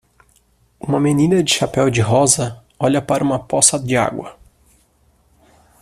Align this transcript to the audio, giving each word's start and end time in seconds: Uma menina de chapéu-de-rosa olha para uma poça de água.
Uma 0.79 0.99
menina 0.99 1.43
de 1.43 1.53
chapéu-de-rosa 1.53 2.63
olha 2.79 2.99
para 3.03 3.23
uma 3.23 3.37
poça 3.37 3.77
de 3.77 3.95
água. 3.95 4.35